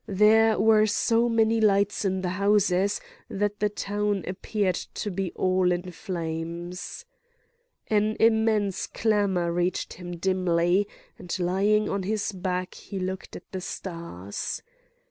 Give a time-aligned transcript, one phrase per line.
[0.07, 5.71] There were so many lights in the houses that the town appeared to be all
[5.71, 7.05] in flames.
[7.87, 10.87] An immense clamour reached him dimly;
[11.19, 14.63] and lying on his back he looked at the stars.